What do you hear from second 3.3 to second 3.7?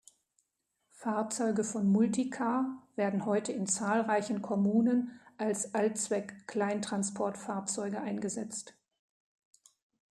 in